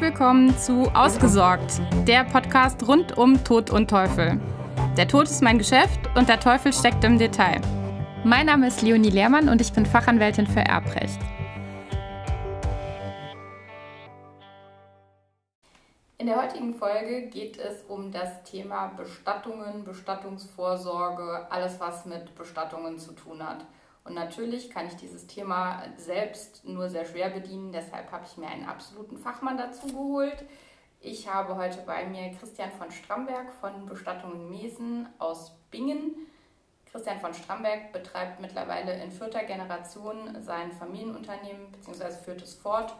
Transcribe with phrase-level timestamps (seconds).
[0.00, 4.40] Willkommen zu Ausgesorgt, der Podcast rund um Tod und Teufel.
[4.96, 7.60] Der Tod ist mein Geschäft und der Teufel steckt im Detail.
[8.22, 11.18] Mein Name ist Leonie Lehrmann und ich bin Fachanwältin für Erbrecht.
[16.18, 23.00] In der heutigen Folge geht es um das Thema Bestattungen, Bestattungsvorsorge, alles was mit Bestattungen
[23.00, 23.64] zu tun hat.
[24.08, 28.48] Und natürlich kann ich dieses Thema selbst nur sehr schwer bedienen, deshalb habe ich mir
[28.48, 30.46] einen absoluten Fachmann dazu geholt.
[31.00, 36.14] Ich habe heute bei mir Christian von Stramberg von Bestattungen Mesen aus Bingen.
[36.90, 42.12] Christian von Stramberg betreibt mittlerweile in vierter Generation sein Familienunternehmen bzw.
[42.24, 42.96] führt es fort.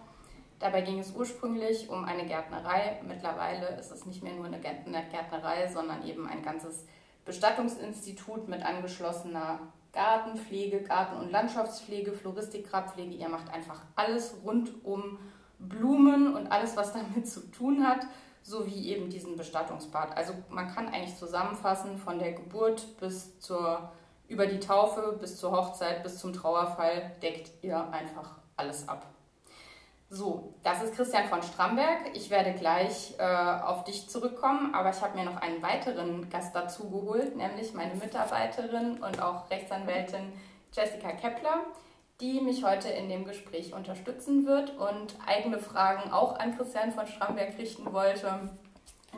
[0.58, 3.00] Dabei ging es ursprünglich um eine Gärtnerei.
[3.02, 6.84] Mittlerweile ist es nicht mehr nur eine Gärtnerei, sondern eben ein ganzes
[7.28, 9.60] Bestattungsinstitut mit angeschlossener
[9.92, 13.14] Gartenpflege, Garten- und Landschaftspflege, Floristik, Grabpflege.
[13.14, 15.18] Ihr macht einfach alles rund um
[15.58, 18.06] Blumen und alles, was damit zu tun hat,
[18.42, 20.16] sowie eben diesen Bestattungspart.
[20.16, 23.92] Also man kann eigentlich zusammenfassen, von der Geburt bis zur,
[24.26, 29.06] über die Taufe bis zur Hochzeit bis zum Trauerfall deckt ihr einfach alles ab.
[30.10, 32.14] So, das ist Christian von Stramberg.
[32.14, 36.56] Ich werde gleich äh, auf dich zurückkommen, aber ich habe mir noch einen weiteren Gast
[36.56, 40.32] dazu geholt, nämlich meine Mitarbeiterin und auch Rechtsanwältin
[40.72, 41.60] Jessica Kepler,
[42.22, 47.06] die mich heute in dem Gespräch unterstützen wird und eigene Fragen auch an Christian von
[47.06, 48.48] Stramberg richten wollte.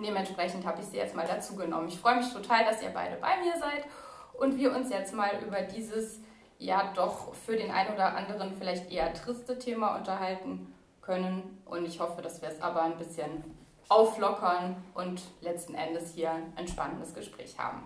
[0.05, 1.86] Dementsprechend habe ich sie jetzt mal dazu genommen.
[1.86, 3.84] Ich freue mich total, dass ihr beide bei mir seid
[4.33, 6.18] und wir uns jetzt mal über dieses
[6.58, 10.74] ja doch für den einen oder anderen vielleicht eher triste Thema unterhalten
[11.11, 11.61] können.
[11.64, 13.42] Und ich hoffe, dass wir es aber ein bisschen
[13.89, 17.83] auflockern und letzten Endes hier ein spannendes Gespräch haben.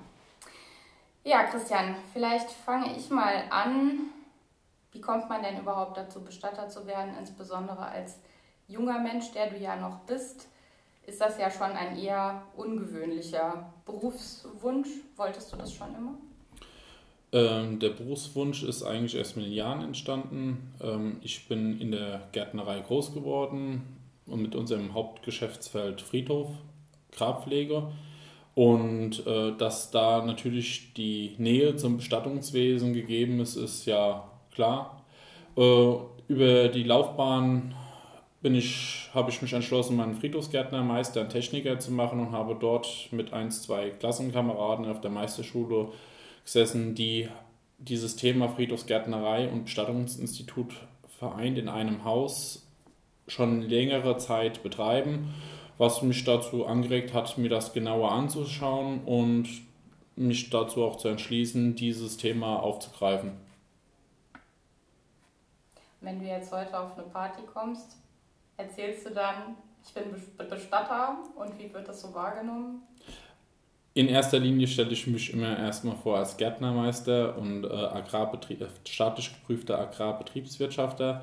[1.23, 4.11] Ja, Christian, vielleicht fange ich mal an.
[4.93, 8.19] Wie kommt man denn überhaupt dazu, Bestatter zu werden, insbesondere als
[8.69, 10.49] junger Mensch, der du ja noch bist?
[11.07, 14.91] Ist das ja schon ein eher ungewöhnlicher Berufswunsch?
[15.17, 16.15] Wolltest du das schon immer?
[17.35, 20.73] Ähm, der Berufswunsch ist eigentlich erst mit den Jahren entstanden.
[20.81, 23.83] Ähm, ich bin in der Gärtnerei groß geworden
[24.27, 26.49] und mit unserem Hauptgeschäftsfeld Friedhof,
[27.11, 27.89] Grabpflege.
[28.55, 35.03] Und äh, dass da natürlich die Nähe zum Bestattungswesen gegeben ist, ist ja klar.
[35.57, 35.95] Äh,
[36.29, 37.75] über die Laufbahn
[38.43, 43.33] ich, habe ich mich entschlossen, meinen Friedhofsgärtnermeister und Techniker zu machen und habe dort mit
[43.33, 45.89] ein, zwei Klassenkameraden auf der Meisterschule
[46.45, 47.29] gesessen, die
[47.79, 50.75] dieses Thema Friedhofsgärtnerei und Bestattungsinstitut
[51.19, 52.67] vereint in einem Haus
[53.27, 55.35] schon längere Zeit betreiben,
[55.79, 59.49] was mich dazu angeregt hat, mir das genauer anzuschauen und
[60.17, 63.33] mich dazu auch zu entschließen, dieses Thema aufzugreifen.
[66.01, 67.97] Wenn du jetzt heute auf eine Party kommst,
[68.57, 70.15] erzählst du dann, ich bin
[70.49, 72.83] Bestatter und wie wird das so wahrgenommen?
[73.97, 78.67] In erster Linie stelle ich mich immer erstmal vor als Gärtnermeister und äh, Agrarbetrieb, äh,
[78.89, 81.23] staatlich geprüfter Agrarbetriebswirtschafter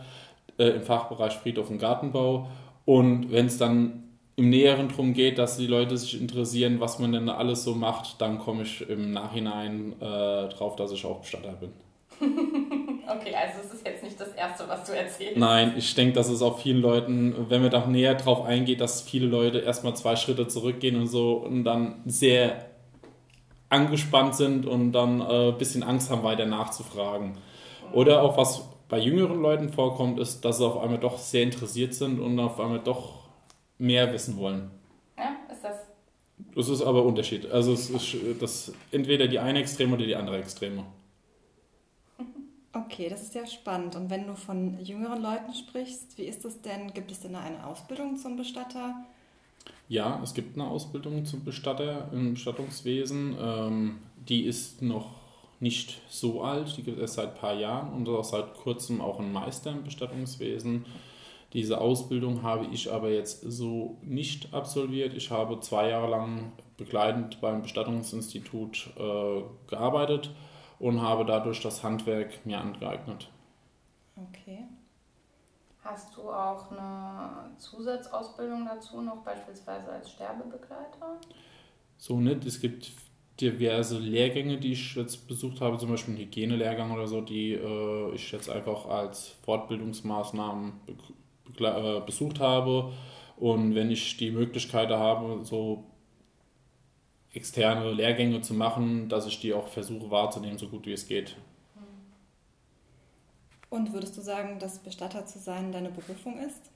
[0.58, 2.48] äh, im Fachbereich Friedhof und Gartenbau.
[2.86, 4.04] Und wenn es dann
[4.38, 8.22] im Näheren darum geht, dass die Leute sich interessieren, was man denn alles so macht,
[8.22, 11.74] dann komme ich im Nachhinein äh, drauf, dass ich auch Bestatter bin.
[13.16, 15.38] okay, also es ist jetzt nicht das Erste, was du erzählst.
[15.38, 19.02] Nein, ich denke, dass es auch vielen Leuten, wenn man da näher drauf eingeht, dass
[19.02, 22.66] viele Leute erstmal zwei Schritte zurückgehen und so und dann sehr
[23.70, 27.38] angespannt sind und dann äh, ein bisschen Angst haben, weiter nachzufragen.
[27.94, 31.94] Oder auch was bei jüngeren Leuten vorkommt, ist, dass sie auf einmal doch sehr interessiert
[31.94, 33.22] sind und auf einmal doch
[33.78, 34.70] mehr wissen wollen.
[35.18, 35.76] Ja, ist das?
[36.54, 37.50] Das ist aber Unterschied.
[37.50, 40.84] Also es ist das entweder die eine Extreme oder die andere Extreme.
[42.74, 43.96] Okay, das ist ja spannend.
[43.96, 46.94] Und wenn du von jüngeren Leuten sprichst, wie ist das denn?
[46.94, 48.96] Gibt es denn eine Ausbildung zum Bestatter?
[49.90, 53.36] Ja, es gibt eine Ausbildung zum Bestatter im Bestattungswesen.
[53.40, 55.12] Ähm, die ist noch
[55.60, 59.02] nicht so alt, die gibt es erst seit ein paar Jahren und auch seit kurzem
[59.02, 60.86] auch ein Meister im Bestattungswesen.
[61.54, 65.14] Diese Ausbildung habe ich aber jetzt so nicht absolviert.
[65.14, 70.32] Ich habe zwei Jahre lang begleitend beim Bestattungsinstitut äh, gearbeitet
[70.82, 73.30] und habe dadurch das Handwerk mir angeeignet.
[74.16, 74.64] Okay.
[75.84, 81.20] Hast du auch eine Zusatzausbildung dazu, noch beispielsweise als Sterbebegleiter?
[81.98, 82.46] So nicht.
[82.46, 82.92] Es gibt
[83.40, 88.14] diverse Lehrgänge, die ich jetzt besucht habe, zum Beispiel einen Hygienelehrgang oder so, die äh,
[88.14, 90.74] ich jetzt einfach als Fortbildungsmaßnahmen
[91.58, 92.92] be äh, besucht habe.
[93.38, 95.91] Und wenn ich die Möglichkeit habe, so
[97.34, 101.36] externe Lehrgänge zu machen, dass ich die auch versuche wahrzunehmen, so gut wie es geht.
[103.70, 106.70] Und würdest du sagen, dass Bestatter zu sein deine Berufung ist?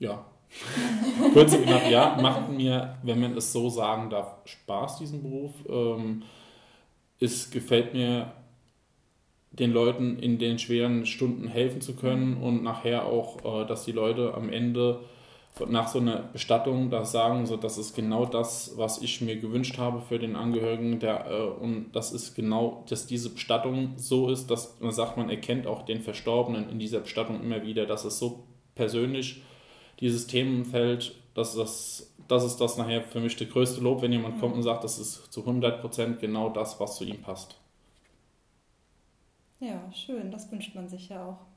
[0.00, 0.24] Ja.
[1.32, 5.52] Kurz gesagt, ja, macht mir, wenn man es so sagen darf, Spaß, diesen Beruf.
[5.68, 6.24] Ähm,
[7.20, 8.32] es gefällt mir,
[9.52, 13.92] den Leuten in den schweren Stunden helfen zu können und nachher auch, äh, dass die
[13.92, 15.00] Leute am Ende
[15.68, 19.78] nach so einer Bestattung da sagen, so das ist genau das, was ich mir gewünscht
[19.78, 24.50] habe für den Angehörigen, der äh, und das ist genau, dass diese Bestattung so ist,
[24.50, 28.18] dass man sagt, man erkennt auch den Verstorbenen in dieser Bestattung immer wieder, dass es
[28.18, 28.44] so
[28.74, 29.42] persönlich
[30.00, 34.40] dieses Themenfeld, dass das das ist das nachher für mich der größte Lob, wenn jemand
[34.40, 37.58] kommt und sagt, das ist zu 100% genau das, was zu ihm passt.
[39.60, 41.51] Ja, schön, das wünscht man sich ja auch.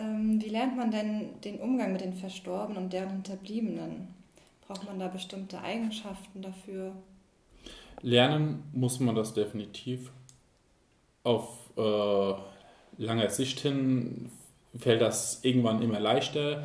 [0.00, 4.08] Ähm, wie lernt man denn den Umgang mit den Verstorbenen und deren Hinterbliebenen?
[4.66, 6.92] Braucht man da bestimmte Eigenschaften dafür?
[8.02, 10.10] Lernen muss man das definitiv.
[11.22, 14.30] Auf äh, langer Sicht hin
[14.78, 16.64] fällt das irgendwann immer leichter.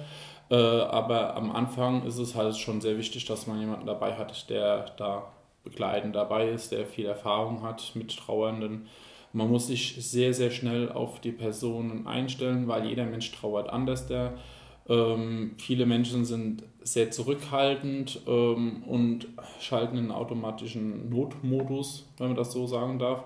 [0.49, 4.49] Äh, aber am Anfang ist es halt schon sehr wichtig, dass man jemanden dabei hat,
[4.49, 5.31] der da
[5.63, 8.88] begleitend dabei ist, der viel Erfahrung hat mit Trauernden
[9.35, 14.07] man muss sich sehr, sehr schnell auf die Personen einstellen, weil jeder Mensch trauert anders.
[14.07, 14.35] Der,
[14.87, 19.27] ähm, viele Menschen sind sehr zurückhaltend ähm, und
[19.59, 23.25] schalten in automatischen Notmodus, wenn man das so sagen darf.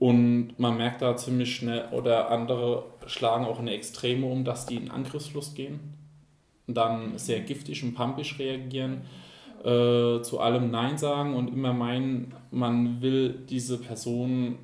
[0.00, 4.74] Und man merkt da ziemlich schnell, oder andere schlagen auch in Extreme um, dass die
[4.74, 5.78] in Angriffslust gehen,
[6.66, 9.02] dann sehr giftig und pampisch reagieren,
[9.60, 14.58] äh, zu allem Nein sagen und immer meinen, man will diese Person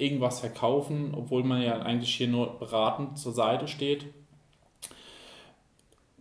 [0.00, 4.06] irgendwas verkaufen, obwohl man ja eigentlich hier nur beratend zur Seite steht.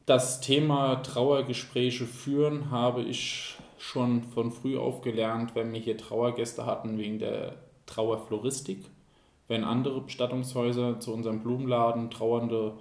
[0.06, 6.66] Das Thema Trauergespräche führen habe ich schon von früh auf gelernt, wenn wir hier Trauergäste
[6.66, 8.86] hatten wegen der Trauerfloristik.
[9.48, 12.74] Wenn andere Bestattungshäuser zu unserem Blumenladen trauernde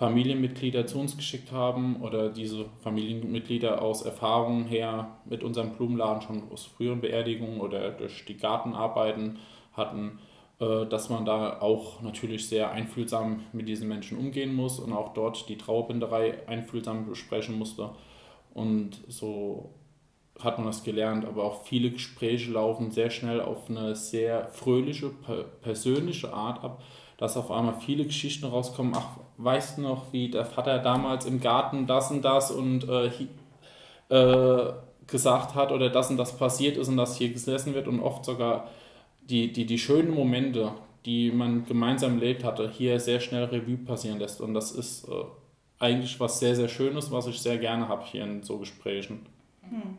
[0.00, 6.50] Familienmitglieder zu uns geschickt haben oder diese Familienmitglieder aus Erfahrungen her mit unserem Blumenladen schon
[6.50, 9.38] aus früheren Beerdigungen oder durch die Gartenarbeiten
[9.72, 10.18] hatten,
[10.60, 15.14] äh, dass man da auch natürlich sehr einfühlsam mit diesen Menschen umgehen muss und auch
[15.14, 17.90] dort die Trauerbinderei einfühlsam besprechen musste.
[18.52, 19.70] Und so
[20.38, 25.10] hat man das gelernt, aber auch viele Gespräche laufen sehr schnell auf eine sehr fröhliche,
[25.62, 26.82] persönliche Art ab,
[27.18, 31.40] dass auf einmal viele Geschichten rauskommen, ach, weißt du noch, wie der Vater damals im
[31.40, 33.10] Garten das und das und äh,
[34.14, 34.72] äh,
[35.06, 38.24] gesagt hat oder das und das passiert ist und das hier gesessen wird und oft
[38.24, 38.68] sogar
[39.30, 40.72] die, die, die schönen Momente,
[41.04, 44.40] die man gemeinsam erlebt hatte, hier sehr schnell Revue passieren lässt.
[44.40, 45.24] Und das ist äh,
[45.78, 49.26] eigentlich was sehr, sehr Schönes, was ich sehr gerne habe hier in so Gesprächen.
[49.62, 49.98] Hm.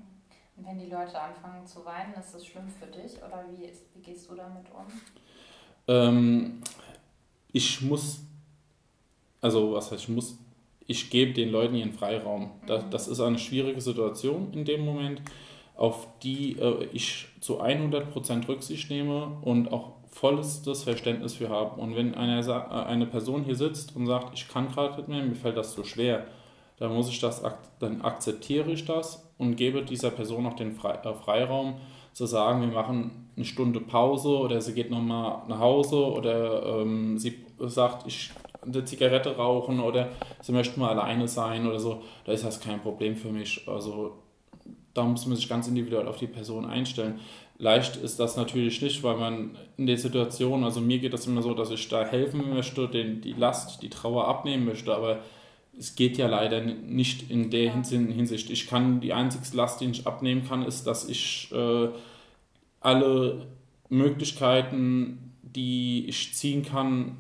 [0.57, 3.85] Und wenn die Leute anfangen zu weinen, ist das schlimm für dich oder wie, ist,
[3.95, 4.85] wie gehst du damit um?
[5.87, 6.61] Ähm,
[7.51, 8.21] ich muss,
[9.39, 10.37] also was heißt, ich muss,
[10.85, 12.51] ich gebe den Leuten ihren Freiraum.
[12.67, 12.91] Das, mhm.
[12.91, 15.21] das ist eine schwierige Situation in dem Moment
[15.81, 21.81] auf die äh, ich zu 100% Rücksicht nehme und auch vollstes Verständnis für habe.
[21.81, 22.53] Und wenn eine, äh,
[22.85, 25.83] eine Person hier sitzt und sagt, ich kann gerade nicht mehr, mir fällt das so
[25.83, 26.27] schwer,
[26.77, 27.41] dann muss ich das,
[27.79, 31.77] dann akzeptiere ich das und gebe dieser Person auch den äh, Freiraum
[32.13, 37.17] zu sagen, wir machen eine Stunde Pause oder sie geht nochmal nach Hause oder ähm,
[37.17, 38.29] sie sagt, ich
[38.61, 40.09] eine Zigarette rauchen oder
[40.41, 43.67] sie möchte mal alleine sein oder so, da ist das kein Problem für mich.
[43.67, 44.20] Also
[44.93, 47.19] da muss man sich ganz individuell auf die Person einstellen.
[47.57, 51.41] Leicht ist das natürlich nicht, weil man in der Situation, also mir geht das immer
[51.41, 55.19] so, dass ich da helfen möchte, den, die Last, die Trauer abnehmen möchte, aber
[55.77, 58.49] es geht ja leider nicht in der Hinsicht.
[58.49, 61.89] Ich kann, die einzige Last, die ich abnehmen kann, ist, dass ich äh,
[62.81, 63.47] alle
[63.89, 67.17] Möglichkeiten, die ich ziehen kann,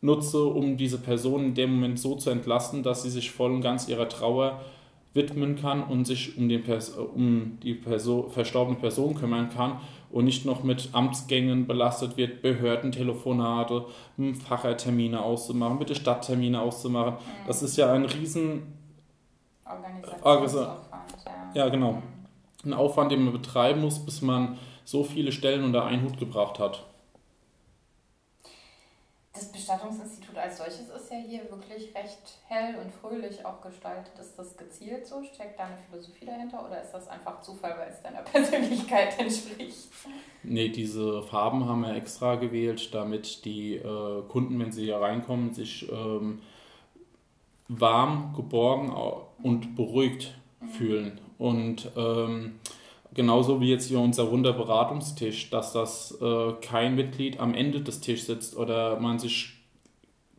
[0.00, 3.62] nutze, um diese Person in dem Moment so zu entlasten, dass sie sich voll und
[3.62, 4.60] ganz ihrer Trauer
[5.14, 10.24] widmen kann und sich um, den Pers um die Perso verstorbene Person kümmern kann und
[10.24, 13.86] nicht noch mit Amtsgängen belastet wird, Behördentelefonate,
[14.46, 17.14] Fachertermine auszumachen, bitte Stadttermine auszumachen.
[17.14, 17.46] Mhm.
[17.46, 18.62] Das ist ja ein riesen
[20.22, 21.14] Organisationsaufwand.
[21.54, 21.64] Ja.
[21.64, 22.02] ja, genau.
[22.64, 26.58] Ein Aufwand, den man betreiben muss, bis man so viele Stellen unter einen Hut gebracht
[26.58, 26.84] hat.
[29.34, 34.12] Das Bestattungsinstitut als solches ist ja hier wirklich recht hell und fröhlich auch gestaltet.
[34.20, 35.22] Ist das gezielt so?
[35.24, 39.88] Steckt da eine Philosophie dahinter oder ist das einfach Zufall, weil es deiner Persönlichkeit entspricht?
[40.42, 45.54] Nee, diese Farben haben wir extra gewählt, damit die äh, Kunden, wenn sie hier reinkommen,
[45.54, 46.42] sich ähm,
[47.68, 48.92] warm, geborgen
[49.42, 50.68] und beruhigt mhm.
[50.68, 51.20] fühlen.
[51.38, 52.60] Und ähm,
[53.14, 58.00] genauso wie jetzt hier unser runder Beratungstisch, dass das äh, kein Mitglied am Ende des
[58.00, 59.54] Tisches sitzt oder man sich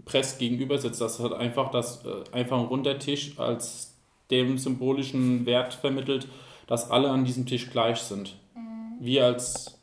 [0.05, 1.01] Press gegenüber sitzt.
[1.01, 3.95] Das hat einfach das äh, einfach ein runder Tisch als
[4.31, 6.27] dem symbolischen Wert vermittelt,
[6.67, 8.35] dass alle an diesem Tisch gleich sind.
[8.55, 8.97] Mhm.
[8.99, 9.79] Wir als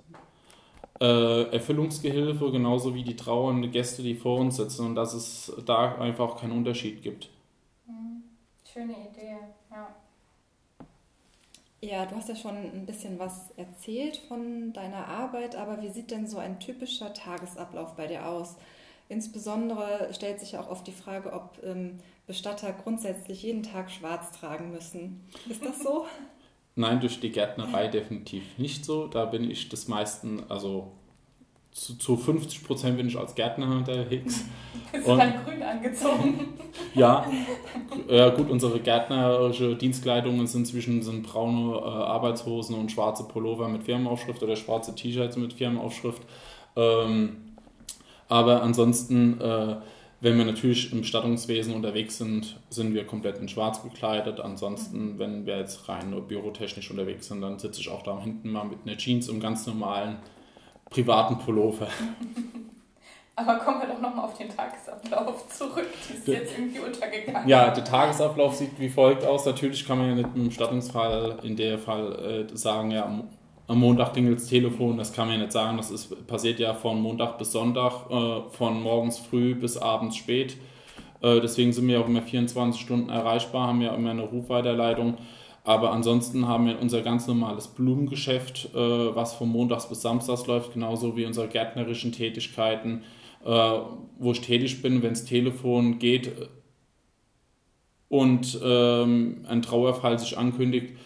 [1.00, 5.96] äh, Erfüllungsgehilfe, genauso wie die trauernde Gäste, die vor uns sitzen und dass es da
[5.96, 7.30] einfach keinen Unterschied gibt.
[7.86, 8.24] Mhm.
[8.70, 9.38] Schöne Idee,
[9.70, 9.88] ja.
[11.82, 16.10] Ja, du hast ja schon ein bisschen was erzählt von deiner Arbeit, aber wie sieht
[16.10, 18.56] denn so ein typischer Tagesablauf bei dir aus?
[19.08, 24.30] Insbesondere stellt sich ja auch oft die Frage, ob ähm, Bestatter grundsätzlich jeden Tag schwarz
[24.38, 25.24] tragen müssen.
[25.48, 26.06] Ist das so?
[26.76, 29.08] Nein, durch die Gärtnerei definitiv nicht so.
[29.08, 30.92] Da bin ich das meisten, also
[31.72, 34.44] zu, zu 50 Prozent bin ich als Gärtner unterwegs.
[34.92, 36.54] Bist du dann grün angezogen?
[36.94, 37.26] ja,
[38.08, 43.84] ja, gut, unsere gärtnerische Dienstkleidungen sind inzwischen sind braune äh, Arbeitshosen und schwarze Pullover mit
[43.84, 46.22] Firmenaufschrift oder schwarze T-Shirts mit Firmenaufschrift.
[46.76, 47.36] Ähm,
[48.28, 49.76] aber ansonsten äh,
[50.22, 54.38] wenn wir natürlich im Bestattungswesen unterwegs sind, sind wir komplett in schwarz gekleidet.
[54.38, 58.52] Ansonsten, wenn wir jetzt rein nur bürotechnisch unterwegs sind, dann sitze ich auch da hinten
[58.52, 60.18] mal mit einer Jeans und ganz normalen
[60.90, 61.88] privaten Pullover.
[63.36, 65.86] Aber kommen wir doch nochmal auf den Tagesablauf zurück.
[66.08, 67.48] Die ist der, jetzt irgendwie untergegangen.
[67.48, 69.46] Ja, der Tagesablauf sieht wie folgt aus.
[69.46, 73.08] Natürlich kann man ja nicht im Bestattungsfall in der Fall äh, sagen, ja,
[73.70, 76.74] am Montag klingelt das Telefon, das kann man ja nicht sagen, das ist, passiert ja
[76.74, 80.56] von Montag bis Sonntag, äh, von morgens früh bis abends spät.
[81.22, 85.18] Äh, deswegen sind wir auch immer 24 Stunden erreichbar, haben ja immer eine Rufweiterleitung.
[85.64, 88.78] Aber ansonsten haben wir unser ganz normales Blumengeschäft, äh,
[89.14, 93.02] was von Montags bis Samstags läuft, genauso wie unsere gärtnerischen Tätigkeiten,
[93.44, 93.48] äh,
[94.18, 96.32] wo ich tätig bin, wenn das Telefon geht
[98.10, 100.96] und ähm, ein Trauerfall sich ankündigt,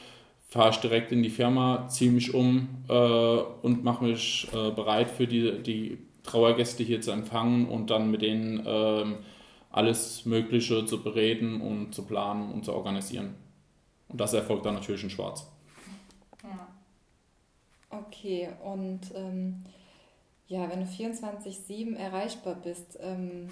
[0.48, 5.10] fahre ich direkt in die Firma, ziehe mich um äh, und mache mich äh, bereit
[5.10, 9.04] für die, die Trauergäste hier zu empfangen und dann mit denen äh,
[9.70, 13.34] alles Mögliche zu bereden und zu planen und zu organisieren.
[14.08, 15.46] Und das erfolgt dann natürlich in Schwarz.
[16.42, 16.68] Ja.
[17.90, 19.64] Okay, und ähm,
[20.48, 23.48] ja, wenn du 24-7 erreichbar bist, ähm,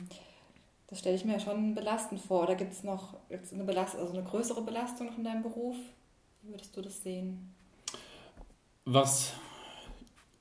[0.89, 2.43] das stelle ich mir ja schon belastend vor.
[2.43, 5.77] Oder gibt es noch gibt's eine, Belast also eine größere Belastung noch in deinem Beruf?
[6.43, 7.55] Wie würdest du das sehen?
[8.85, 9.33] Was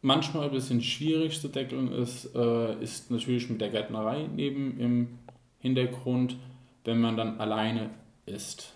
[0.02, 5.20] manchmal ein bisschen schwierig zu deckeln ist, äh, ist natürlich mit der Gärtnerei neben im
[5.60, 6.38] Hintergrund,
[6.84, 7.92] wenn man dann alleine
[8.26, 8.74] ist.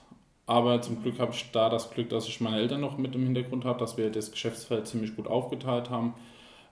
[0.48, 3.24] Aber zum Glück habe ich da das Glück, dass ich meine Eltern noch mit im
[3.24, 6.14] Hintergrund habe, dass wir das Geschäftsfeld ziemlich gut aufgeteilt haben,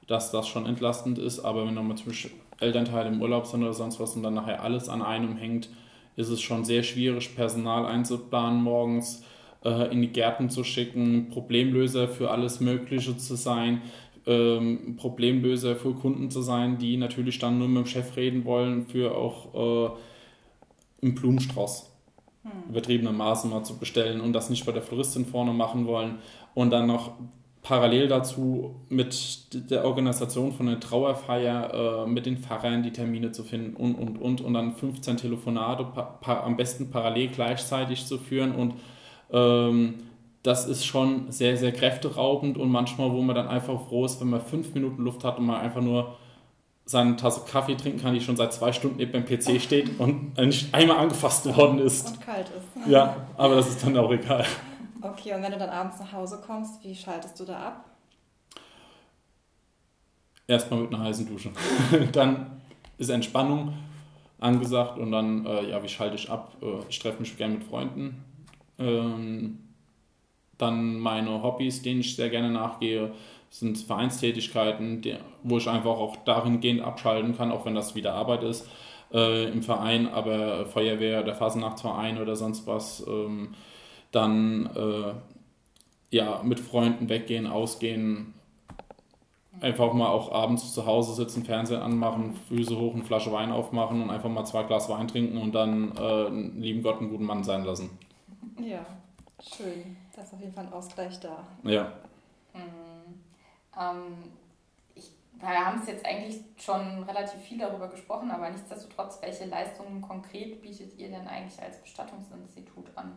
[0.08, 1.39] dass das schon entlastend ist.
[1.39, 4.36] Aber wenn dann mal zum Beispiel Elternteile im Urlaub sind oder sonst was und dann
[4.36, 5.70] nachher alles an einem hängt,
[6.15, 9.24] ist es schon sehr schwierig, Personal einzuplanen morgens
[9.65, 13.82] äh, in die Gärten zu schicken, Problemlöser für alles Mögliche zu sein,
[14.27, 18.86] ähm, Problemlöser für Kunden zu sein, die natürlich dann nur mit dem Chef reden wollen,
[18.86, 19.89] für auch
[21.01, 21.92] äh, einen Blumenstrauß
[22.43, 22.69] hm.
[22.69, 26.19] übertriebenermaßen mal zu bestellen und das nicht bei der Floristin vorne machen wollen.
[26.53, 27.13] Und dann noch
[27.63, 33.43] parallel dazu mit der Organisation von einer Trauerfeier äh, mit den Pfarrern die Termine zu
[33.43, 34.41] finden und und und.
[34.41, 35.88] Und dann 15 Telefonate
[36.21, 38.53] am besten parallel gleichzeitig zu führen.
[38.53, 38.73] Und
[39.31, 39.95] ähm,
[40.43, 44.29] das ist schon sehr, sehr kräfteraubend und manchmal, wo man dann einfach froh ist, wenn
[44.29, 46.17] man fünf Minuten Luft hat und man einfach nur
[46.93, 50.38] seine Tasse Kaffee trinken kann, die schon seit zwei Stunden neben dem PC steht und
[50.38, 52.07] nicht einmal angefasst worden ist.
[52.07, 52.88] Und kalt ist.
[52.88, 54.45] Ja, aber das ist dann auch egal.
[55.01, 57.85] Okay, und wenn du dann abends nach Hause kommst, wie schaltest du da ab?
[60.47, 61.51] Erstmal mit einer heißen Dusche.
[62.13, 62.62] dann
[62.97, 63.73] ist Entspannung
[64.39, 66.55] angesagt und dann, äh, ja, wie schalte ich ab?
[66.62, 68.23] Äh, ich treffe mich gerne mit Freunden,
[68.77, 69.59] ähm,
[70.57, 73.13] dann meine Hobbys, denen ich sehr gerne nachgehe,
[73.53, 78.41] sind Vereinstätigkeiten, die, wo ich einfach auch dahingehend abschalten kann, auch wenn das wieder Arbeit
[78.41, 78.67] ist
[79.13, 83.53] äh, im Verein, aber Feuerwehr, der Fasernachtsverein oder sonst was, ähm,
[84.12, 85.13] dann äh,
[86.10, 88.33] ja mit Freunden weggehen, ausgehen,
[89.62, 94.01] einfach mal auch abends zu Hause sitzen, Fernsehen anmachen, Füße hoch, eine Flasche Wein aufmachen
[94.01, 96.29] und einfach mal zwei Glas Wein trinken und dann äh,
[96.60, 97.91] lieben Gott einen guten Mann sein lassen.
[98.60, 98.83] Ja,
[99.39, 99.95] schön.
[100.15, 101.45] Da ist auf jeden Fall ein Ausgleich da.
[101.63, 101.93] Ja.
[102.55, 102.82] Mhm.
[103.80, 104.32] Ähm,
[104.96, 110.01] ich, wir haben es jetzt eigentlich schon relativ viel darüber gesprochen, aber nichtsdestotrotz, welche Leistungen
[110.01, 113.13] konkret bietet ihr denn eigentlich als Bestattungsinstitut an?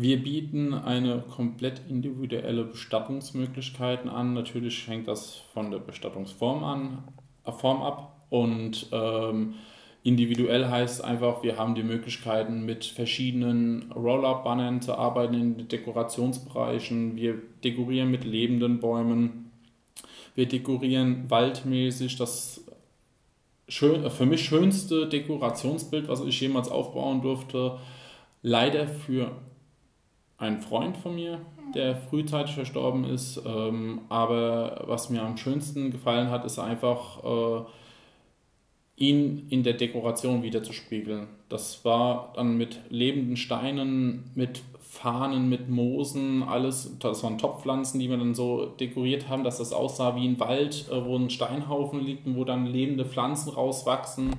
[0.00, 4.32] Wir bieten eine komplett individuelle Bestattungsmöglichkeiten an.
[4.32, 7.08] Natürlich hängt das von der Bestattungsform an,
[7.58, 9.54] Form ab und ähm,
[10.08, 17.14] Individuell heißt einfach, wir haben die Möglichkeiten, mit verschiedenen Roll-Up-Bannern zu arbeiten in den Dekorationsbereichen.
[17.14, 19.50] Wir dekorieren mit lebenden Bäumen.
[20.34, 22.16] Wir dekorieren waldmäßig.
[22.16, 22.64] Das
[23.68, 27.76] schön, für mich schönste Dekorationsbild, was ich jemals aufbauen durfte.
[28.40, 29.32] Leider für
[30.38, 31.38] einen Freund von mir,
[31.74, 33.42] der frühzeitig verstorben ist.
[33.44, 37.64] Ähm, aber was mir am schönsten gefallen hat, ist einfach, äh,
[38.98, 41.28] ihn in der Dekoration wiederzuspiegeln.
[41.48, 48.10] Das war dann mit lebenden Steinen, mit Fahnen, mit Moosen, alles, das waren Topfpflanzen, die
[48.10, 52.00] wir dann so dekoriert haben, dass das aussah wie ein Wald, äh, wo ein Steinhaufen
[52.00, 54.34] liegt und wo dann lebende Pflanzen rauswachsen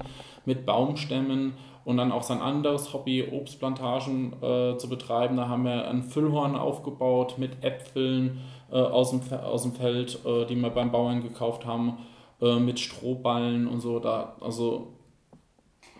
[0.46, 1.54] mit Baumstämmen
[1.86, 5.38] und dann auch sein anderes Hobby, Obstplantagen äh, zu betreiben.
[5.38, 8.40] Da haben wir ein Füllhorn aufgebaut mit Äpfeln
[8.72, 12.00] äh, aus, dem, aus dem Feld, äh, die wir beim Bauern gekauft haben,
[12.42, 14.00] äh, mit Strohballen und so.
[14.00, 14.94] Da, also,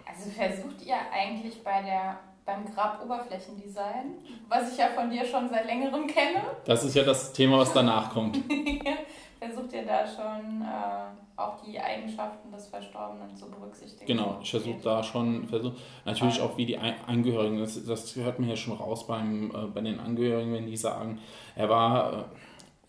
[0.06, 4.16] also versucht ihr eigentlich bei der beim Graboberflächendesign,
[4.48, 6.42] was ich ja von dir schon seit längerem kenne.
[6.66, 8.40] Das ist ja das Thema, was danach kommt.
[9.40, 14.06] versucht ihr da schon äh, auch die Eigenschaften des Verstorbenen zu berücksichtigen?
[14.06, 15.74] Genau, ich versuche da schon, versuch,
[16.06, 19.82] natürlich auch wie die Angehörigen, das, das hört man ja schon raus beim, äh, bei
[19.82, 21.20] den Angehörigen, wenn die sagen,
[21.56, 22.24] er war äh,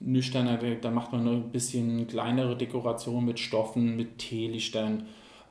[0.01, 5.05] nüchterner, da macht man ein bisschen kleinere Dekoration mit Stoffen, mit Teelichtern.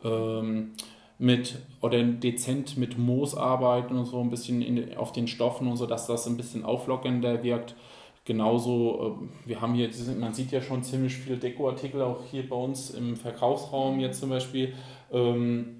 [0.04, 0.72] Ähm,
[1.20, 5.76] mit oder dezent mit Moos arbeiten und so ein bisschen in, auf den Stoffen und
[5.76, 7.76] so, dass das ein bisschen auflockender wirkt.
[8.24, 12.56] Genauso, äh, wir haben hier, man sieht ja schon ziemlich viele Dekoartikel auch hier bei
[12.56, 14.74] uns im Verkaufsraum jetzt zum Beispiel,
[15.12, 15.76] ähm,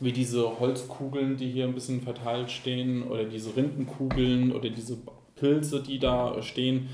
[0.00, 4.96] wie diese Holzkugeln, die hier ein bisschen verteilt stehen oder diese Rindenkugeln oder diese
[5.36, 6.88] Pilze, die da stehen.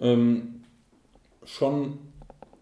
[0.00, 0.55] Ähm,
[1.46, 1.98] schon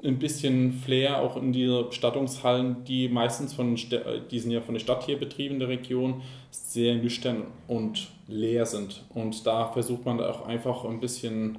[0.05, 4.81] ein bisschen Flair auch in diese Bestattungshallen, die meistens von, die sind ja von der
[4.81, 9.03] Stadt hier betrieben, der Region, sehr nüchtern und leer sind.
[9.15, 11.59] Und da versucht man auch einfach ein bisschen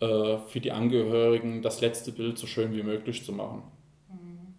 [0.00, 3.62] äh, für die Angehörigen das letzte Bild so schön wie möglich zu machen.
[4.08, 4.54] Mhm.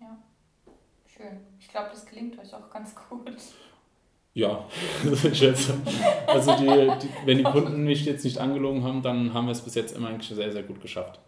[0.00, 0.18] Ja,
[1.06, 1.40] schön.
[1.58, 3.32] Ich glaube, das gelingt euch auch ganz gut.
[4.34, 4.64] Ja,
[5.24, 5.74] ich schätze.
[6.26, 9.60] Also die, die, wenn die Kunden mich jetzt nicht angelogen haben, dann haben wir es
[9.60, 11.20] bis jetzt immer eigentlich sehr, sehr gut geschafft.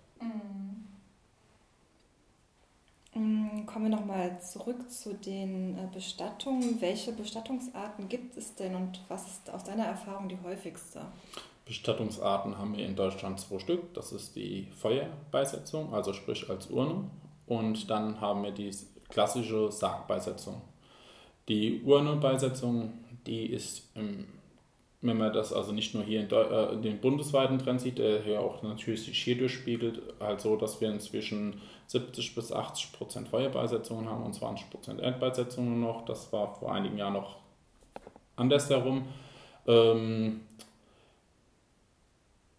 [3.77, 6.81] kommen wir nochmal zurück zu den äh, Bestattungen.
[6.81, 11.03] Welche Bestattungsarten gibt es denn und was ist aus deiner Erfahrung die häufigste?
[11.67, 13.93] Bestattungsarten haben wir in Deutschland zwei Stück.
[13.93, 17.11] Das ist die Feuerbeisetzung, also sprich als Urne.
[17.47, 18.71] Und dann haben wir die
[19.11, 20.63] klassische Sargbeisetzung.
[21.49, 22.95] Die Urnebeisetzung,
[23.27, 23.83] die ist
[25.07, 28.41] wenn man das also nicht nur hier in, äh, den bundesweiten Trend sieht, der hier
[28.41, 34.09] auch natürlich sich hier durchspiegelt, halt so, dass wir inzwischen 70 bis 80 Prozent Feuerbeisetzungen
[34.09, 36.05] haben und 20 Prozent Erdbeisetzungen noch.
[36.05, 37.37] Das war vor einigen Jahren noch
[38.37, 39.07] andersherum.
[39.67, 40.41] Ähm,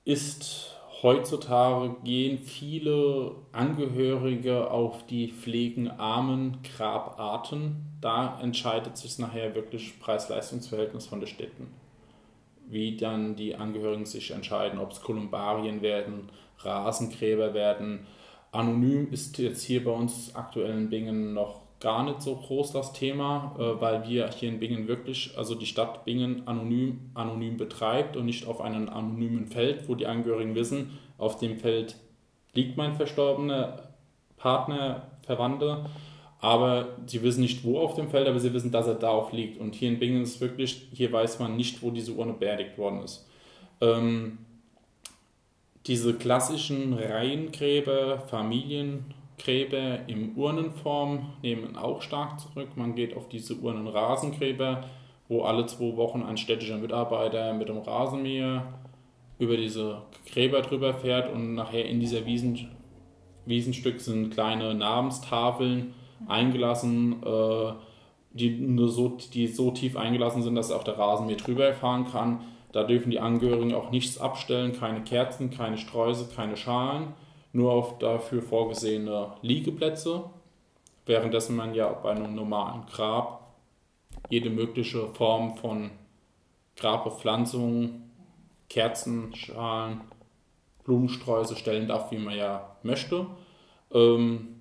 [0.05, 7.97] ist heutzutage gehen viele Angehörige auf die pflegenarmen Grabarten.
[8.01, 11.67] Da entscheidet sich nachher wirklich Preis-Leistungs-Verhältnis von den Städten
[12.69, 16.29] wie dann die Angehörigen sich entscheiden, ob es Kolumbarien werden,
[16.59, 18.05] Rasengräber werden.
[18.51, 22.93] Anonym ist jetzt hier bei uns aktuell in Bingen noch gar nicht so groß das
[22.93, 28.17] Thema, äh, weil wir hier in Bingen wirklich, also die Stadt Bingen anonym, anonym betreibt
[28.17, 31.95] und nicht auf einem anonymen Feld, wo die Angehörigen wissen, auf dem Feld
[32.53, 33.89] liegt mein verstorbener
[34.37, 35.85] Partner, Verwandte
[36.39, 39.31] aber sie wissen nicht, wo auf dem Feld, aber sie wissen, dass er da auch
[39.31, 39.59] liegt.
[39.59, 43.01] Und hier in Bingen ist wirklich, hier weiß man nicht, wo diese Urne beerdigt worden
[43.01, 43.27] ist.
[43.81, 44.37] Ähm,
[45.87, 48.19] diese klassischen Reihengräber,
[49.37, 52.69] Familiengräber in Urnenform nehmen auch stark zurück.
[52.75, 54.83] Man geht auf diese Urnenrasengräber,
[55.27, 58.73] wo alle zwei Wochen ein städtischer Mitarbeiter mit dem Rasenmäher
[59.39, 62.69] über diese Gräber drüber fährt und nachher in dieser Wiesen,
[63.45, 65.93] Wiesenstück sind kleine Namenstafeln
[66.27, 67.73] eingelassen, äh,
[68.31, 72.41] die, nur so, die so tief eingelassen sind, dass auch der Rasenmäher drüber fahren kann.
[72.71, 77.13] Da dürfen die Angehörigen auch nichts abstellen, keine Kerzen, keine Streusel, keine Schalen,
[77.53, 80.23] nur auf dafür vorgesehene Liegeplätze,
[81.05, 83.55] währenddessen man ja bei einem normalen Grab
[84.29, 85.91] jede mögliche Form von
[86.75, 88.01] Grabbepflanzung,
[88.69, 90.01] Kerzen, Schalen,
[90.83, 93.27] Blumensträuße stellen darf, wie man ja möchte.
[93.93, 94.57] Ähm,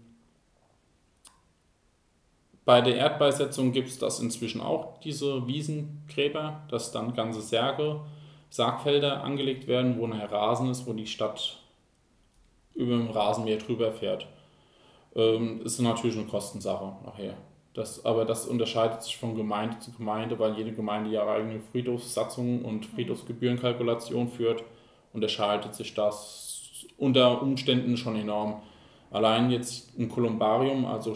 [2.64, 8.00] bei der Erdbeisetzung gibt es das inzwischen auch, diese Wiesengräber, dass dann ganze Särge,
[8.50, 11.60] Sargfelder angelegt werden, wo nachher Rasen ist, wo die Stadt
[12.76, 14.26] über dem Rasenmäher drüber fährt.
[15.14, 17.34] Ähm, ist natürlich eine Kostensache nachher.
[17.74, 22.64] Das, aber das unterscheidet sich von Gemeinde zu Gemeinde, weil jede Gemeinde ihre eigene Friedhofssatzung
[22.64, 24.64] und Friedhofsgebührenkalkulation führt,
[25.12, 28.62] unterscheidet sich das unter Umständen schon enorm.
[29.10, 31.14] Allein jetzt ein Kolumbarium, also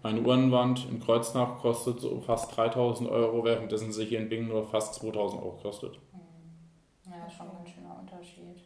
[0.00, 4.64] Eine Uhrenwand in Kreuznach kostet so fast 3000 Euro, währenddessen sie hier in Bingen nur
[4.64, 5.96] fast 2000 Euro kostet.
[6.12, 7.12] Hm.
[7.12, 8.62] Ja, schon ein ganz schöner Unterschied.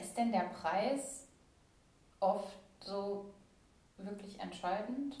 [0.00, 1.25] Ist denn der Preis
[2.26, 3.26] oft so
[3.98, 5.16] wirklich entscheidend?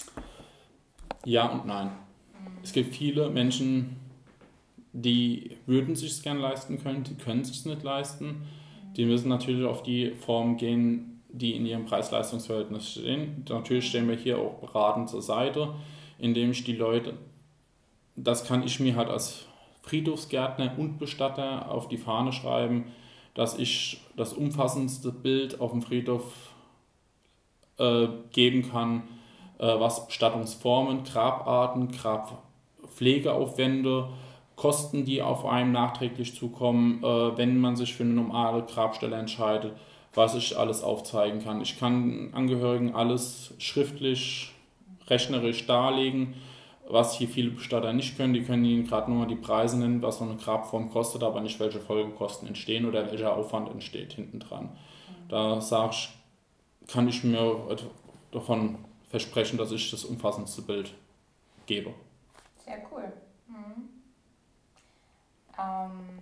[1.24, 1.86] Ja und nein.
[1.86, 2.58] Mhm.
[2.62, 3.96] Es gibt viele Menschen,
[4.92, 8.26] die würden sich es gern leisten können, die können es sich nicht leisten.
[8.26, 8.94] Mhm.
[8.96, 13.44] Die müssen natürlich auf die Form gehen, die in ihrem Preis-Leistungs-Verhältnis stehen.
[13.48, 15.74] Natürlich stehen wir hier auch beratend zur Seite,
[16.18, 17.14] indem ich die Leute,
[18.14, 19.44] das kann ich mir halt als
[19.82, 22.86] Friedhofsgärtner und Bestatter auf die Fahne schreiben,
[23.34, 26.54] dass ich das umfassendste Bild auf dem Friedhof
[27.78, 29.02] äh, geben kann,
[29.58, 34.08] äh, was Bestattungsformen, Grabarten, Grabpflegeaufwände,
[34.56, 39.74] Kosten, die auf einem nachträglich zukommen, äh, wenn man sich für eine normale Grabstelle entscheidet,
[40.14, 41.60] was ich alles aufzeigen kann.
[41.60, 44.52] Ich kann Angehörigen alles schriftlich,
[45.08, 46.34] rechnerisch darlegen,
[46.88, 48.32] was hier viele Bestatter nicht können.
[48.32, 51.42] Die können Ihnen gerade nur mal die Preise nennen, was so eine Grabform kostet, aber
[51.42, 54.70] nicht welche Folgekosten entstehen oder welcher Aufwand entsteht hinten dran.
[55.28, 56.08] Da sage ich,
[56.88, 57.76] kann ich mir
[58.32, 60.94] davon versprechen, dass ich das umfassendste Bild
[61.66, 61.94] gebe.
[62.64, 63.12] Sehr cool.
[63.48, 63.88] Mhm.
[65.58, 66.18] Ähm,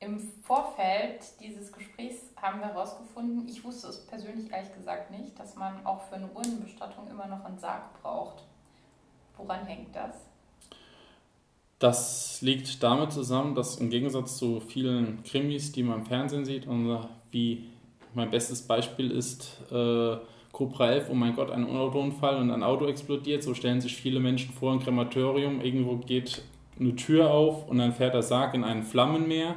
[0.00, 5.56] Im Vorfeld dieses Gesprächs haben wir herausgefunden, ich wusste es persönlich ehrlich gesagt nicht, dass
[5.56, 8.44] man auch für eine Urnenbestattung immer noch einen Sarg braucht.
[9.36, 10.16] Woran hängt das?
[11.78, 16.68] Das liegt damit zusammen, dass im Gegensatz zu vielen Krimis, die man im Fernsehen sieht,
[16.68, 17.71] und wie
[18.14, 20.16] mein bestes Beispiel ist äh,
[20.52, 24.20] Cobra 11, oh mein Gott, ein Autounfall und ein Auto explodiert, so stellen sich viele
[24.20, 26.42] Menschen vor, ein Krematorium, irgendwo geht
[26.78, 29.56] eine Tür auf und dann fährt der Sarg in ein Flammenmeer.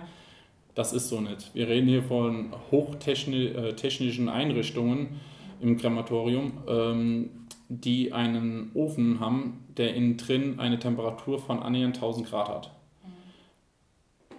[0.73, 1.51] Das ist so nicht.
[1.53, 5.19] Wir reden hier von hochtechnischen äh, Einrichtungen
[5.61, 7.29] im Krematorium, ähm,
[7.69, 12.71] die einen Ofen haben, der innen drin eine Temperatur von annähernd 1000 Grad hat.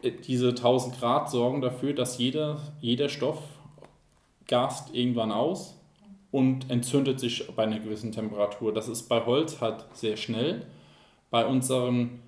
[0.02, 0.12] Mhm.
[0.26, 3.38] Diese 1000 Grad sorgen dafür, dass jeder, jeder Stoff
[4.46, 5.76] gast irgendwann aus
[6.30, 8.72] und entzündet sich bei einer gewissen Temperatur.
[8.72, 10.66] Das ist bei Holz halt sehr schnell.
[11.30, 12.20] Bei unserem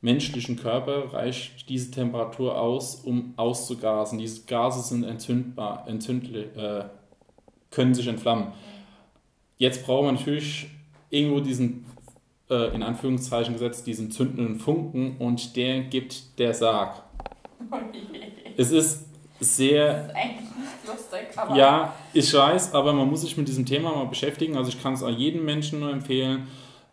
[0.00, 4.18] menschlichen Körper reicht diese Temperatur aus, um auszugasen.
[4.18, 6.84] Diese Gase sind entzündbar, entzündlich, äh,
[7.70, 8.48] können sich entflammen.
[9.56, 10.68] Jetzt braucht man natürlich
[11.10, 11.86] irgendwo diesen,
[12.50, 17.02] äh, in Anführungszeichen gesetzt, diesen zündenden Funken und der gibt der Sarg.
[18.56, 19.06] Es ist
[19.44, 20.12] sehr.
[20.86, 21.56] Lustig, aber.
[21.56, 24.56] Ja, ich weiß, aber man muss sich mit diesem Thema mal beschäftigen.
[24.56, 26.46] Also ich kann es auch jedem Menschen nur empfehlen,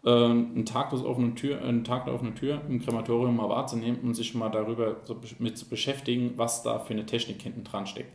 [0.06, 4.00] ähm, einen Tag, der offenen Tür, einen Tag der offenen Tür im Krematorium mal wahrzunehmen
[4.02, 7.86] und sich mal darüber so mit zu beschäftigen, was da für eine Technik hinten dran
[7.86, 8.12] steckt.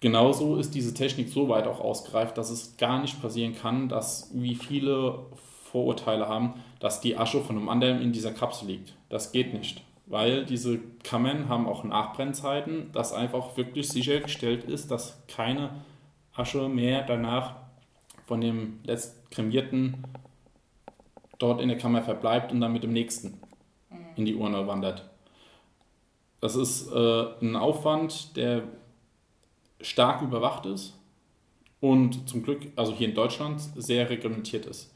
[0.00, 4.30] Genauso ist diese Technik so weit auch ausgereift, dass es gar nicht passieren kann, dass
[4.34, 5.20] wie viele
[5.70, 8.94] Vorurteile haben, dass die Asche von einem anderen in dieser Kapsel liegt.
[9.08, 15.22] Das geht nicht weil diese Kammern haben auch Nachbrennzeiten, dass einfach wirklich sichergestellt ist, dass
[15.26, 15.70] keine
[16.32, 17.56] Asche mehr danach
[18.26, 20.04] von dem letzt kremierten
[21.38, 23.40] dort in der Kammer verbleibt und dann mit dem nächsten
[24.14, 25.08] in die Urne wandert.
[26.40, 28.62] Das ist äh, ein Aufwand, der
[29.80, 30.98] stark überwacht ist
[31.80, 34.95] und zum Glück, also hier in Deutschland, sehr reglementiert ist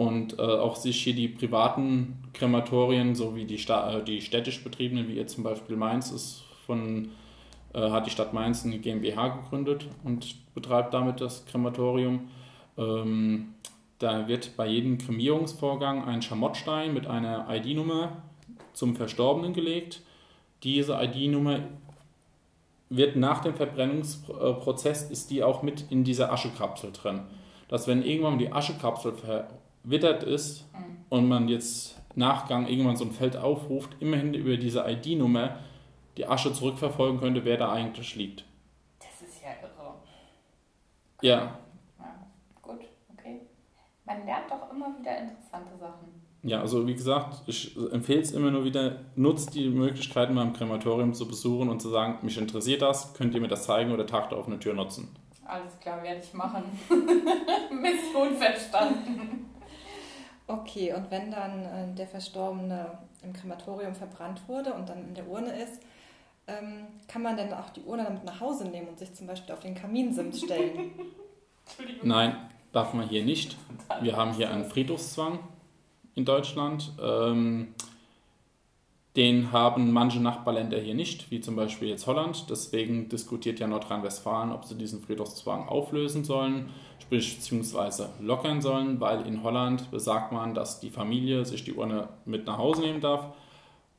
[0.00, 5.08] und äh, auch sich hier die privaten Krematorien sowie die, Sta äh, die städtisch betriebenen,
[5.08, 7.10] wie jetzt zum Beispiel Mainz, ist von,
[7.74, 12.30] äh, hat die Stadt Mainz eine GmbH gegründet und betreibt damit das Krematorium.
[12.78, 13.48] Ähm,
[13.98, 18.22] da wird bei jedem Kremierungsvorgang ein Schamottstein mit einer ID-Nummer
[18.72, 20.00] zum Verstorbenen gelegt.
[20.62, 21.60] Diese ID-Nummer
[22.88, 27.20] wird nach dem Verbrennungsprozess ist die auch mit in dieser Aschekapsel drin.
[27.68, 31.04] Dass wenn irgendwann die Aschekapsel ver wittert ist mhm.
[31.08, 35.58] und man jetzt Nachgang irgendwann so ein Feld aufruft, immerhin über diese ID-Nummer
[36.16, 38.44] die Asche zurückverfolgen könnte, wer da eigentlich liegt.
[38.98, 39.94] Das ist ja irre.
[41.22, 41.58] Ja.
[41.98, 42.04] ja.
[42.60, 42.80] Gut,
[43.16, 43.40] okay.
[44.04, 46.20] Man lernt doch immer wieder interessante Sachen.
[46.42, 50.54] Ja, also wie gesagt, ich empfehle es immer nur wieder, nutzt die Möglichkeit, mal im
[50.54, 54.06] Krematorium zu besuchen und zu sagen, mich interessiert das, könnt ihr mir das zeigen oder
[54.06, 55.14] Tag der offenen Tür nutzen.
[55.44, 56.62] Alles klar, werde ich machen.
[57.70, 59.49] Mission verstanden.
[60.50, 65.28] Okay, und wenn dann äh, der Verstorbene im Krematorium verbrannt wurde und dann in der
[65.28, 65.80] Urne ist,
[66.48, 69.54] ähm, kann man dann auch die Urne damit nach Hause nehmen und sich zum Beispiel
[69.54, 70.90] auf den Kaminsims stellen?
[72.02, 72.34] Nein,
[72.72, 73.56] darf man hier nicht.
[74.02, 75.38] Wir haben hier einen Friedhofszwang
[76.16, 76.92] in Deutschland.
[77.00, 77.74] Ähm,
[79.16, 82.46] Den haben manche Nachbarländer hier nicht, wie zum Beispiel jetzt Holland.
[82.48, 86.70] Deswegen diskutiert ja Nordrhein-Westfalen, ob sie diesen Friedhofszwang auflösen sollen,
[87.10, 92.46] beziehungsweise lockern sollen, weil in Holland besagt man, dass die Familie sich die Urne mit
[92.46, 93.26] nach Hause nehmen darf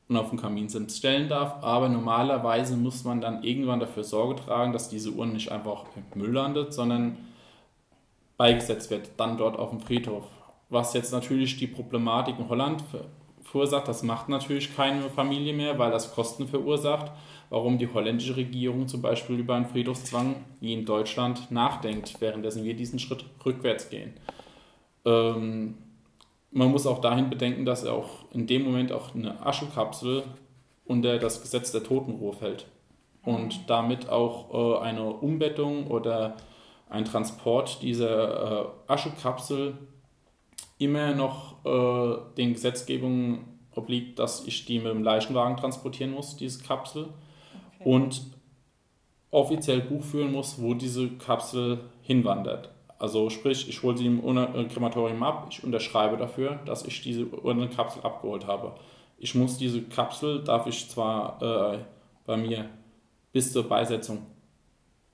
[0.08, 1.62] und auf dem Kaminsims stellen darf.
[1.62, 6.20] Aber normalerweise muss man dann irgendwann dafür Sorge tragen, dass diese Urne nicht einfach im
[6.20, 7.18] Müll landet, sondern
[8.36, 10.24] beigesetzt wird, dann dort auf dem Friedhof.
[10.68, 12.82] Was jetzt natürlich die Problematik in Holland
[13.52, 17.12] verursacht, das macht natürlich keine Familie mehr, weil das Kosten verursacht.
[17.50, 22.74] Warum die holländische Regierung zum Beispiel über einen Friedhofszwang wie in Deutschland nachdenkt, währenddessen wir
[22.74, 24.14] diesen Schritt rückwärts gehen.
[25.04, 25.74] Ähm,
[26.50, 30.22] man muss auch dahin bedenken, dass auch in dem Moment auch eine Aschekapsel
[30.86, 32.66] unter das Gesetz der Totenruhe fällt
[33.22, 36.36] und damit auch äh, eine Umbettung oder
[36.88, 39.74] ein Transport dieser äh, Aschekapsel
[40.82, 46.62] immer noch äh, den Gesetzgebungen obliegt, dass ich die mit dem Leichenwagen transportieren muss, diese
[46.62, 47.08] Kapsel,
[47.80, 47.88] okay.
[47.88, 48.22] und
[49.30, 52.70] offiziell Buch führen muss, wo diese Kapsel hinwandert.
[52.98, 57.26] Also sprich, ich hole sie im äh, Krematorium ab, ich unterschreibe dafür, dass ich diese
[57.26, 58.74] Urnenkapsel abgeholt habe.
[59.18, 61.78] Ich muss diese Kapsel, darf ich zwar äh,
[62.26, 62.68] bei mir
[63.32, 64.26] bis zur Beisetzung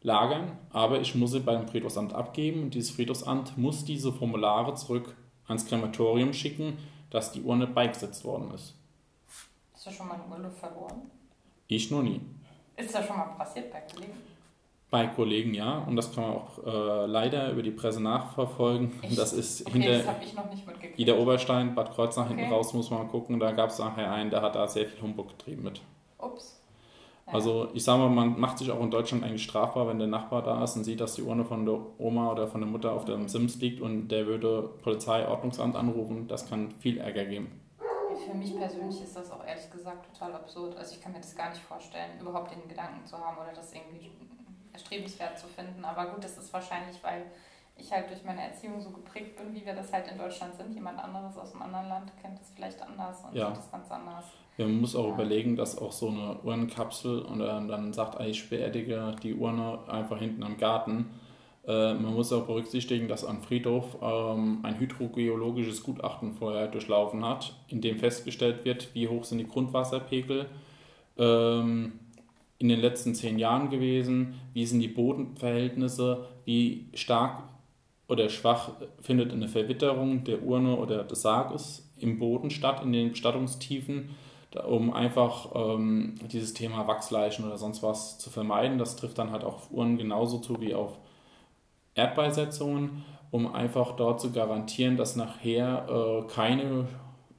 [0.02, 5.16] lagern, aber ich muss sie beim Friedhofsamt abgeben und dieses Friedhofsamt muss diese Formulare zurück
[5.48, 6.78] ans Krematorium schicken,
[7.10, 8.74] dass die Urne beigesetzt worden ist.
[9.74, 11.10] Hast du schon mal eine Urne verloren?
[11.66, 12.20] Ich noch nie.
[12.76, 14.12] Ist das schon mal passiert bei Kollegen?
[14.90, 18.92] Bei Kollegen ja, und das kann man auch äh, leider über die Presse nachverfolgen.
[19.02, 19.18] Echt?
[19.18, 20.98] Das ist okay, hinter das ich noch nicht mitgekriegt.
[20.98, 22.36] Ida Oberstein, Bad Kreuznach okay.
[22.36, 23.38] hinten raus, muss man mal gucken.
[23.38, 25.82] Da gab es nachher einen, der hat da sehr viel Humbug getrieben mit.
[27.32, 30.42] Also ich sage mal, man macht sich auch in Deutschland eigentlich strafbar, wenn der Nachbar
[30.42, 33.04] da ist und sieht, dass die Urne von der Oma oder von der Mutter auf
[33.04, 36.26] dem Sims liegt und der würde Polizeiordnungsamt anrufen.
[36.28, 37.60] Das kann viel Ärger geben.
[38.26, 40.76] Für mich persönlich ist das auch ehrlich gesagt total absurd.
[40.76, 43.72] Also ich kann mir das gar nicht vorstellen, überhaupt den Gedanken zu haben oder das
[43.72, 44.10] irgendwie
[44.72, 45.84] erstrebenswert zu finden.
[45.84, 47.26] Aber gut, das ist wahrscheinlich, weil
[47.76, 50.74] ich halt durch meine Erziehung so geprägt bin, wie wir das halt in Deutschland sind.
[50.74, 53.48] Jemand anderes aus einem anderen Land kennt das vielleicht anders und ja.
[53.48, 54.24] sieht das ganz anders.
[54.58, 59.34] Man muss auch überlegen, dass auch so eine Urnenkapsel und dann sagt, ich beerdige die
[59.34, 61.06] Urne einfach hinten am Garten.
[61.66, 67.54] Äh, man muss auch berücksichtigen, dass am Friedhof ähm, ein hydrogeologisches Gutachten vorher durchlaufen hat,
[67.68, 70.46] in dem festgestellt wird, wie hoch sind die Grundwasserpegel.
[71.18, 71.92] Ähm,
[72.58, 74.34] in den letzten zehn Jahren gewesen?
[74.52, 76.26] Wie sind die Bodenverhältnisse?
[76.44, 77.44] Wie stark
[78.08, 83.10] oder schwach findet eine Verwitterung der Urne oder des Sarges im Boden statt, in den
[83.10, 84.10] Bestattungstiefen,
[84.56, 88.78] um einfach ähm, dieses Thema Wachsleichen oder sonst was zu vermeiden.
[88.78, 90.98] Das trifft dann halt auch auf Urnen genauso zu wie auf
[91.94, 96.88] Erdbeisetzungen, um einfach dort zu garantieren, dass nachher äh, keine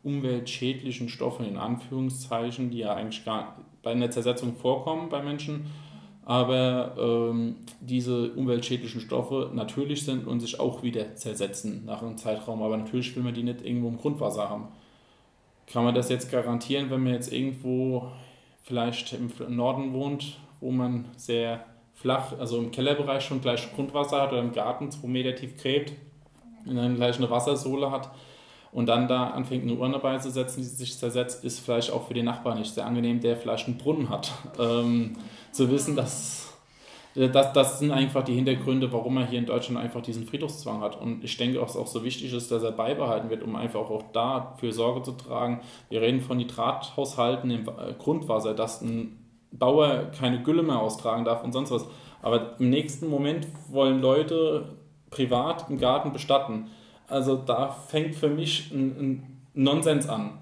[0.03, 5.67] umweltschädlichen Stoffe in Anführungszeichen, die ja eigentlich gar bei einer Zersetzung vorkommen bei Menschen,
[6.23, 12.61] aber ähm, diese umweltschädlichen Stoffe natürlich sind und sich auch wieder zersetzen nach einem Zeitraum.
[12.61, 14.67] Aber natürlich will man die nicht irgendwo im Grundwasser haben.
[15.71, 18.11] Kann man das jetzt garantieren, wenn man jetzt irgendwo
[18.63, 24.31] vielleicht im Norden wohnt, wo man sehr flach, also im Kellerbereich schon gleich Grundwasser hat
[24.31, 25.93] oder im Garten zwei Meter tief gräbt
[26.65, 28.09] und dann gleich eine Wassersohle hat,
[28.71, 32.25] und dann da anfängt eine Urne beizusetzen, die sich zersetzt, ist vielleicht auch für den
[32.25, 34.31] Nachbarn nicht sehr angenehm, der vielleicht einen Brunnen hat.
[34.59, 35.17] Ähm,
[35.51, 36.48] zu wissen, dass
[37.27, 40.99] das, das sind einfach die Hintergründe, warum er hier in Deutschland einfach diesen Friedhofszwang hat.
[40.99, 43.89] Und ich denke, dass es auch so wichtig ist, dass er beibehalten wird, um einfach
[43.89, 45.61] auch dafür Sorge zu tragen.
[45.89, 49.17] Wir reden von Nitrathaushalten im Grundwasser, dass ein
[49.51, 51.85] Bauer keine Gülle mehr austragen darf und sonst was.
[52.21, 54.75] Aber im nächsten Moment wollen Leute
[55.09, 56.67] privat im Garten bestatten.
[57.07, 60.38] Also da fängt für mich ein, ein Nonsens an.